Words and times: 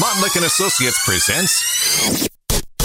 Montlick 0.00 0.36
and 0.36 0.44
Associates 0.44 1.02
presents 1.06 2.28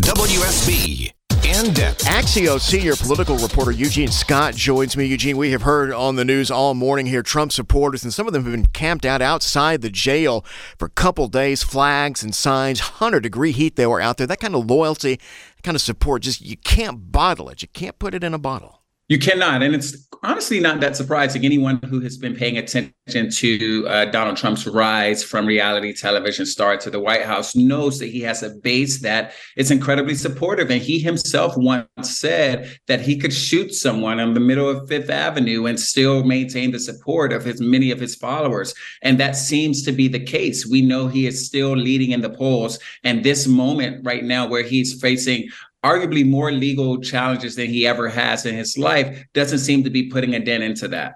WSB 0.00 1.12
in 1.44 1.72
depth. 1.72 2.04
Axios 2.04 2.62
senior 2.62 2.96
political 2.96 3.36
reporter 3.36 3.70
Eugene 3.70 4.08
Scott 4.08 4.56
joins 4.56 4.96
me. 4.96 5.04
Eugene, 5.04 5.36
we 5.36 5.52
have 5.52 5.62
heard 5.62 5.92
on 5.92 6.16
the 6.16 6.24
news 6.24 6.50
all 6.50 6.74
morning 6.74 7.06
here 7.06 7.22
Trump 7.22 7.52
supporters, 7.52 8.02
and 8.02 8.12
some 8.12 8.26
of 8.26 8.32
them 8.32 8.42
have 8.42 8.52
been 8.52 8.66
camped 8.66 9.04
out 9.04 9.22
outside 9.22 9.82
the 9.82 9.88
jail 9.88 10.44
for 10.80 10.86
a 10.86 10.90
couple 10.90 11.28
days, 11.28 11.62
flags 11.62 12.24
and 12.24 12.34
signs, 12.34 12.80
100 12.80 13.20
degree 13.20 13.52
heat 13.52 13.76
they 13.76 13.86
were 13.86 14.00
out 14.00 14.16
there. 14.16 14.26
That 14.26 14.40
kind 14.40 14.56
of 14.56 14.68
loyalty, 14.68 15.20
kind 15.62 15.76
of 15.76 15.82
support, 15.82 16.22
just 16.22 16.40
you 16.40 16.56
can't 16.56 17.12
bottle 17.12 17.48
it. 17.50 17.62
You 17.62 17.68
can't 17.68 18.00
put 18.00 18.14
it 18.14 18.24
in 18.24 18.34
a 18.34 18.38
bottle. 18.38 18.82
You 19.08 19.18
cannot. 19.18 19.62
And 19.62 19.72
it's 19.72 20.08
honestly 20.24 20.58
not 20.58 20.80
that 20.80 20.96
surprising. 20.96 21.44
Anyone 21.44 21.78
who 21.88 22.00
has 22.00 22.16
been 22.16 22.34
paying 22.34 22.58
attention 22.58 22.92
to 23.30 23.86
uh, 23.88 24.06
Donald 24.06 24.36
Trump's 24.36 24.66
rise 24.66 25.22
from 25.22 25.46
reality 25.46 25.92
television 25.92 26.44
star 26.44 26.76
to 26.78 26.90
the 26.90 26.98
White 26.98 27.24
House 27.24 27.54
knows 27.54 28.00
that 28.00 28.08
he 28.08 28.20
has 28.22 28.42
a 28.42 28.50
base 28.50 29.00
that 29.02 29.32
is 29.56 29.70
incredibly 29.70 30.16
supportive. 30.16 30.70
And 30.70 30.82
he 30.82 30.98
himself 30.98 31.56
once 31.56 31.86
said 32.02 32.78
that 32.88 33.00
he 33.00 33.16
could 33.16 33.32
shoot 33.32 33.74
someone 33.74 34.18
in 34.18 34.34
the 34.34 34.40
middle 34.40 34.68
of 34.68 34.88
Fifth 34.88 35.10
Avenue 35.10 35.66
and 35.66 35.78
still 35.78 36.24
maintain 36.24 36.72
the 36.72 36.80
support 36.80 37.32
of 37.32 37.44
his 37.44 37.60
many 37.60 37.92
of 37.92 38.00
his 38.00 38.16
followers. 38.16 38.74
And 39.02 39.20
that 39.20 39.36
seems 39.36 39.84
to 39.84 39.92
be 39.92 40.08
the 40.08 40.18
case. 40.18 40.66
We 40.66 40.82
know 40.82 41.06
he 41.06 41.28
is 41.28 41.46
still 41.46 41.76
leading 41.76 42.10
in 42.10 42.22
the 42.22 42.30
polls. 42.30 42.80
And 43.04 43.22
this 43.22 43.46
moment 43.46 44.04
right 44.04 44.24
now 44.24 44.48
where 44.48 44.64
he's 44.64 45.00
facing 45.00 45.48
arguably 45.84 46.28
more 46.28 46.50
legal 46.52 47.00
challenges 47.00 47.56
than 47.56 47.68
he 47.68 47.86
ever 47.86 48.08
has 48.08 48.46
in 48.46 48.54
his 48.54 48.76
life, 48.76 49.24
doesn't 49.34 49.60
seem 49.60 49.84
to 49.84 49.90
be 49.90 50.08
putting 50.08 50.34
a 50.34 50.44
dent 50.44 50.62
into 50.62 50.88
that. 50.88 51.14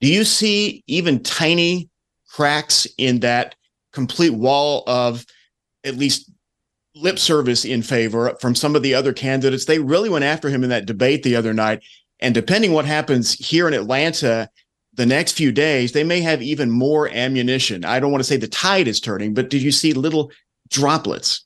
Do 0.00 0.08
you 0.08 0.24
see 0.24 0.84
even 0.86 1.22
tiny 1.22 1.88
cracks 2.28 2.86
in 2.98 3.20
that 3.20 3.54
complete 3.92 4.34
wall 4.34 4.84
of 4.86 5.24
at 5.84 5.96
least 5.96 6.30
lip 6.94 7.18
service 7.18 7.64
in 7.64 7.82
favor 7.82 8.36
from 8.40 8.54
some 8.54 8.76
of 8.76 8.82
the 8.82 8.94
other 8.94 9.12
candidates? 9.12 9.64
They 9.64 9.78
really 9.78 10.10
went 10.10 10.24
after 10.24 10.48
him 10.48 10.62
in 10.62 10.70
that 10.70 10.86
debate 10.86 11.22
the 11.22 11.36
other 11.36 11.54
night. 11.54 11.82
And 12.20 12.34
depending 12.34 12.72
what 12.72 12.84
happens 12.84 13.32
here 13.34 13.66
in 13.68 13.74
Atlanta 13.74 14.50
the 14.94 15.06
next 15.06 15.32
few 15.32 15.52
days, 15.52 15.92
they 15.92 16.04
may 16.04 16.20
have 16.20 16.42
even 16.42 16.70
more 16.70 17.08
ammunition. 17.08 17.84
I 17.84 18.00
don't 18.00 18.10
want 18.10 18.20
to 18.20 18.28
say 18.28 18.36
the 18.36 18.48
tide 18.48 18.88
is 18.88 19.00
turning, 19.00 19.32
but 19.34 19.50
did 19.50 19.62
you 19.62 19.72
see 19.72 19.92
little 19.92 20.30
droplets? 20.68 21.44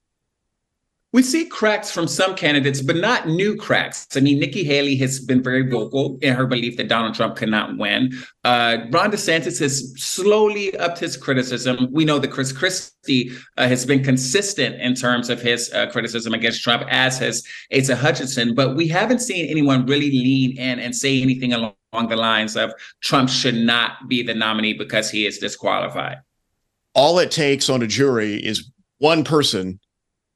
We 1.13 1.23
see 1.23 1.45
cracks 1.45 1.91
from 1.91 2.09
some 2.09 2.35
candidates, 2.35 2.81
but 2.81 2.97
not 2.97 3.29
new 3.29 3.55
cracks. 3.55 4.07
I 4.17 4.21
mean, 4.21 4.41
Nikki 4.41 4.65
Haley 4.65 4.97
has 4.97 5.21
been 5.21 5.43
very 5.43 5.69
vocal 5.69 6.19
in 6.23 6.33
her 6.35 6.47
belief 6.47 6.79
that 6.79 6.89
Donald 6.89 7.15
Trump 7.15 7.37
cannot 7.37 7.77
win. 7.77 8.13
Uh, 8.45 8.79
Ron 8.91 9.13
DeSantis 9.13 9.61
has 9.61 9.93
slowly 10.03 10.75
upped 10.79 10.99
his 10.99 11.19
criticism. 11.19 11.89
We 11.93 12.07
know 12.07 12.19
that 12.19 12.31
Chris 12.31 12.51
Christie 12.51 13.31
uh, 13.59 13.69
has 13.69 13.85
been 13.85 14.03
consistent 14.03 14.81
in 14.81 14.95
terms 14.95 15.29
of 15.29 15.43
his 15.43 15.71
uh, 15.75 15.91
criticism 15.91 16.33
against 16.33 16.65
Trump, 16.65 16.85
as 16.89 17.19
has 17.19 17.47
Asa 17.77 17.95
Hutchinson. 17.95 18.55
But 18.55 18.75
we 18.75 18.89
haven't 18.89 19.19
seen 19.19 19.51
anyone 19.51 19.85
really 19.85 20.11
lean 20.11 20.57
in 20.57 20.79
and 20.79 20.97
say 20.97 21.21
anything 21.21 21.53
along 21.53 21.75
the 22.09 22.17
lines 22.17 22.57
of 22.57 22.73
Trump 23.03 23.29
should 23.29 23.57
not 23.57 24.09
be 24.09 24.23
the 24.23 24.35
nominee 24.35 24.73
because 24.73 25.11
he 25.11 25.27
is 25.27 25.37
disqualified. 25.37 26.23
All 26.95 27.19
it 27.19 27.31
takes 27.31 27.69
on 27.69 27.83
a 27.83 27.87
jury 27.87 28.37
is 28.37 28.71
one 28.97 29.25
person 29.25 29.79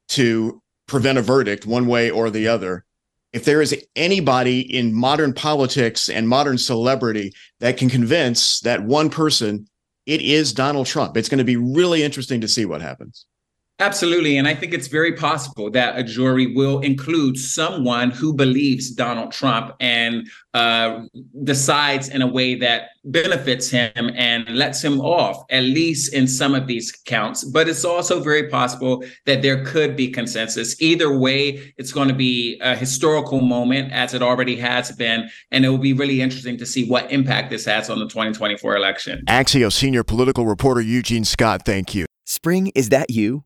to 0.08 0.62
prevent 0.86 1.18
a 1.18 1.22
verdict 1.22 1.66
one 1.66 1.86
way 1.86 2.10
or 2.10 2.30
the 2.30 2.48
other. 2.48 2.84
If 3.32 3.44
there 3.44 3.60
is 3.60 3.76
anybody 3.96 4.60
in 4.60 4.94
modern 4.94 5.32
politics 5.32 6.08
and 6.08 6.28
modern 6.28 6.58
celebrity 6.58 7.34
that 7.60 7.76
can 7.76 7.90
convince 7.90 8.60
that 8.60 8.84
one 8.84 9.10
person, 9.10 9.66
it 10.06 10.22
is 10.22 10.52
Donald 10.52 10.86
Trump. 10.86 11.16
It's 11.16 11.28
going 11.28 11.38
to 11.38 11.44
be 11.44 11.56
really 11.56 12.02
interesting 12.02 12.40
to 12.40 12.48
see 12.48 12.64
what 12.64 12.80
happens. 12.80 13.26
Absolutely. 13.78 14.38
And 14.38 14.48
I 14.48 14.54
think 14.54 14.72
it's 14.72 14.86
very 14.86 15.12
possible 15.12 15.70
that 15.72 15.98
a 15.98 16.02
jury 16.02 16.54
will 16.54 16.80
include 16.80 17.36
someone 17.36 18.10
who 18.10 18.32
believes 18.32 18.90
Donald 18.90 19.32
Trump 19.32 19.74
and 19.80 20.26
uh, 20.54 21.02
decides 21.44 22.08
in 22.08 22.22
a 22.22 22.26
way 22.26 22.54
that 22.54 22.88
benefits 23.04 23.68
him 23.68 23.90
and 23.96 24.48
lets 24.48 24.82
him 24.82 24.98
off, 25.02 25.44
at 25.50 25.62
least 25.62 26.14
in 26.14 26.26
some 26.26 26.54
of 26.54 26.66
these 26.66 26.90
counts. 26.90 27.44
But 27.44 27.68
it's 27.68 27.84
also 27.84 28.20
very 28.20 28.48
possible 28.48 29.04
that 29.26 29.42
there 29.42 29.62
could 29.66 29.94
be 29.94 30.08
consensus. 30.10 30.80
Either 30.80 31.16
way, 31.16 31.74
it's 31.76 31.92
going 31.92 32.08
to 32.08 32.14
be 32.14 32.58
a 32.62 32.74
historical 32.74 33.42
moment, 33.42 33.92
as 33.92 34.14
it 34.14 34.22
already 34.22 34.56
has 34.56 34.90
been. 34.92 35.28
And 35.50 35.66
it 35.66 35.68
will 35.68 35.76
be 35.76 35.92
really 35.92 36.22
interesting 36.22 36.56
to 36.58 36.66
see 36.66 36.88
what 36.88 37.12
impact 37.12 37.50
this 37.50 37.66
has 37.66 37.90
on 37.90 37.98
the 37.98 38.06
2024 38.06 38.74
election. 38.74 39.22
Axios 39.28 39.74
senior 39.74 40.02
political 40.02 40.46
reporter 40.46 40.80
Eugene 40.80 41.26
Scott, 41.26 41.66
thank 41.66 41.94
you. 41.94 42.06
Spring, 42.24 42.72
is 42.74 42.88
that 42.88 43.10
you? 43.10 43.45